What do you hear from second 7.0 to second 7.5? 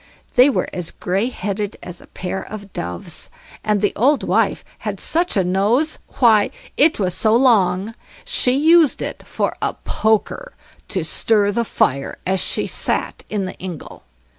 so